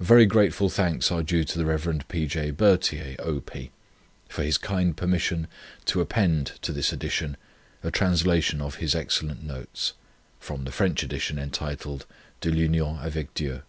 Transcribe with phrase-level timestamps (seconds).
[0.00, 2.00] Very grateful thanks are due to Rev.
[2.08, 2.26] P.
[2.26, 2.50] J.
[2.50, 3.70] Berthier, O.P.,
[4.28, 5.46] for his kind permission
[5.84, 7.36] to append to this edition
[7.84, 9.92] a translation of his excellent notes
[10.40, 12.04] (from the French edition, entitled"
[12.40, 13.62] De 1 Union avec Dieu